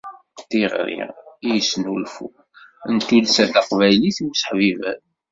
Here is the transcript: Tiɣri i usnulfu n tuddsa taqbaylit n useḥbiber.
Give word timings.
Tiɣri 0.49 0.97
i 1.49 1.49
usnulfu 1.57 2.27
n 2.93 2.97
tuddsa 3.07 3.45
taqbaylit 3.53 4.17
n 4.21 4.29
useḥbiber. 4.31 4.97